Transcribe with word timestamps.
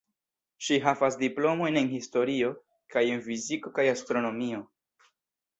Ŝi 0.67 0.77
havas 0.85 1.17
diplomojn 1.23 1.77
en 1.83 1.91
historio 1.91 2.49
kaj 2.95 3.05
en 3.13 3.21
fiziko 3.29 3.75
kaj 3.79 3.89
astronomio. 3.93 4.67